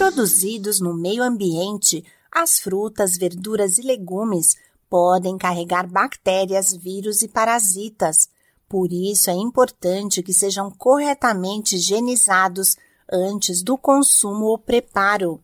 [0.00, 2.02] Produzidos no meio ambiente,
[2.32, 4.56] as frutas, verduras e legumes
[4.88, 8.26] podem carregar bactérias, vírus e parasitas.
[8.66, 12.76] Por isso é importante que sejam corretamente higienizados
[13.12, 15.38] antes do consumo ou preparo.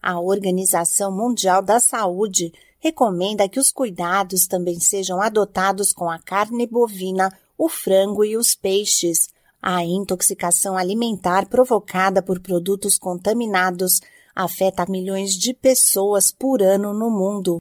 [0.00, 6.64] A Organização Mundial da Saúde recomenda que os cuidados também sejam adotados com a carne
[6.64, 7.28] bovina,
[7.58, 9.34] o frango e os peixes.
[9.68, 14.00] A intoxicação alimentar provocada por produtos contaminados
[14.32, 17.58] afeta milhões de pessoas por ano no mundo.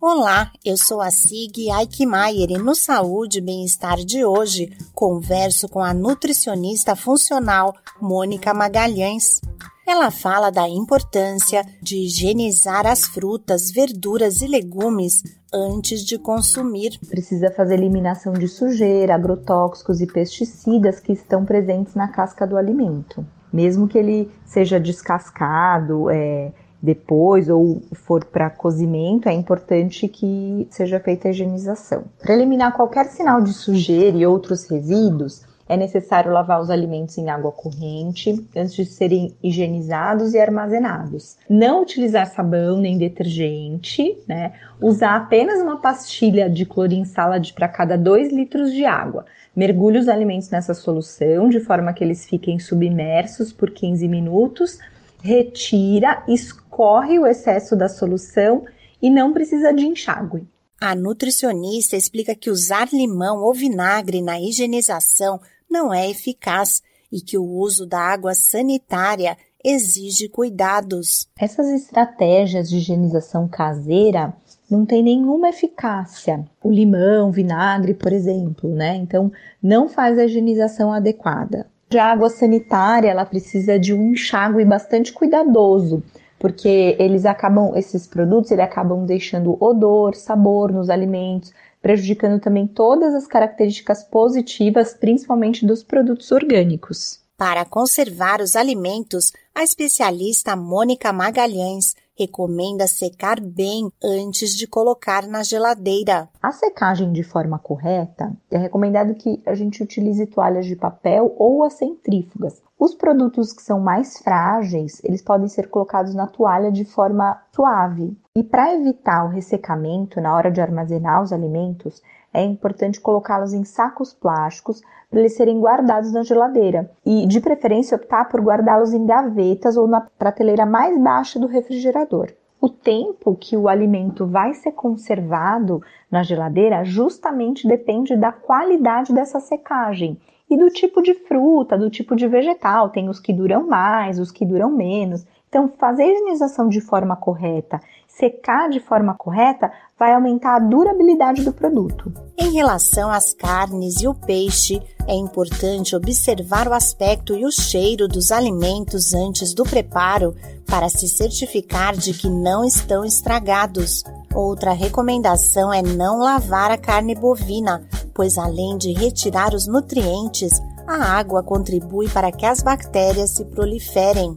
[0.00, 5.82] Olá, eu sou a Sig Aikmaier e no Saúde e Bem-Estar de hoje converso com
[5.82, 9.40] a nutricionista funcional Mônica Magalhães.
[9.84, 15.20] Ela fala da importância de higienizar as frutas, verduras e legumes
[15.52, 16.98] antes de consumir.
[17.08, 23.24] Precisa fazer eliminação de sujeira, agrotóxicos e pesticidas que estão presentes na casca do alimento.
[23.52, 30.98] Mesmo que ele seja descascado, é, depois ou for para cozimento, é importante que seja
[30.98, 32.04] feita a higienização.
[32.20, 37.30] Para eliminar qualquer sinal de sujeira e outros resíduos, é necessário lavar os alimentos em
[37.30, 41.36] água corrente antes de serem higienizados e armazenados.
[41.48, 44.52] Não utilizar sabão nem detergente, né?
[44.80, 49.24] Usar apenas uma pastilha de clorinsalade para cada 2 litros de água.
[49.54, 54.78] Mergulhe os alimentos nessa solução de forma que eles fiquem submersos por 15 minutos
[55.22, 58.64] retira, escorre o excesso da solução
[59.00, 60.46] e não precisa de enxágue.
[60.80, 65.40] A nutricionista explica que usar limão ou vinagre na higienização
[65.72, 71.26] não é eficaz e que o uso da água sanitária exige cuidados.
[71.38, 74.34] Essas estratégias de higienização caseira
[74.70, 76.44] não têm nenhuma eficácia.
[76.62, 78.96] O limão, vinagre, por exemplo, né?
[78.96, 81.66] Então, não faz a higienização adequada.
[81.90, 86.02] Já a água sanitária, ela precisa de um enxágue bastante cuidadoso,
[86.38, 93.14] porque eles acabam, esses produtos, eles acabam deixando odor, sabor nos alimentos, prejudicando também todas
[93.14, 97.20] as características positivas, principalmente dos produtos orgânicos.
[97.36, 105.42] Para conservar os alimentos, a especialista Mônica Magalhães recomenda secar bem antes de colocar na
[105.42, 106.28] geladeira.
[106.40, 111.64] A secagem de forma correta é recomendado que a gente utilize toalhas de papel ou
[111.64, 112.62] as centrífugas.
[112.84, 118.18] Os produtos que são mais frágeis, eles podem ser colocados na toalha de forma suave.
[118.34, 122.02] E para evitar o ressecamento na hora de armazenar os alimentos,
[122.34, 126.90] é importante colocá-los em sacos plásticos para eles serem guardados na geladeira.
[127.06, 132.32] E, de preferência, optar por guardá-los em gavetas ou na prateleira mais baixa do refrigerador.
[132.60, 139.38] O tempo que o alimento vai ser conservado na geladeira justamente depende da qualidade dessa
[139.38, 140.18] secagem
[140.52, 142.90] e do tipo de fruta, do tipo de vegetal.
[142.90, 145.24] Tem os que duram mais, os que duram menos.
[145.52, 147.78] Então, fazer a higienização de forma correta
[148.16, 152.12] secar de forma correta vai aumentar a durabilidade do produto.
[152.36, 158.06] Em relação às carnes e o peixe, é importante observar o aspecto e o cheiro
[158.06, 160.34] dos alimentos antes do preparo
[160.66, 164.04] para se certificar de que não estão estragados.
[164.34, 167.82] Outra recomendação é não lavar a carne bovina,
[168.14, 170.52] pois além de retirar os nutrientes,
[170.86, 174.36] a água contribui para que as bactérias se proliferem.